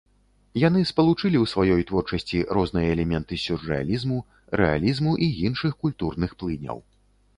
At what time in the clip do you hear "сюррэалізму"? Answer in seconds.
3.45-4.17